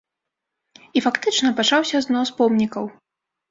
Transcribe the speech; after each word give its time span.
І 0.99 1.03
фактычна 1.07 1.53
пачаўся 1.61 2.03
знос 2.09 2.35
помнікаў. 2.43 2.85